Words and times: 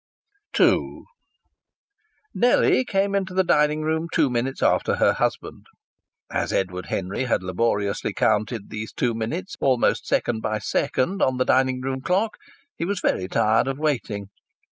II 0.59 1.03
Nellie 2.33 2.83
came 2.83 3.13
into 3.13 3.35
the 3.35 3.43
dining 3.43 3.83
room 3.83 4.07
two 4.11 4.31
minutes 4.31 4.63
after 4.63 4.95
her 4.95 5.13
husband. 5.13 5.67
As 6.31 6.51
Edward 6.51 6.87
Henry 6.87 7.25
had 7.25 7.43
laboriously 7.43 8.11
counted 8.11 8.71
these 8.71 8.91
two 8.91 9.13
minutes 9.13 9.55
almost 9.61 10.07
second 10.07 10.41
by 10.41 10.57
second 10.57 11.21
on 11.21 11.37
the 11.37 11.45
dining 11.45 11.81
room 11.81 12.01
clock, 12.01 12.37
he 12.75 12.83
was 12.83 12.99
very 12.99 13.27
tired 13.27 13.67
of 13.67 13.77
waiting. 13.77 14.29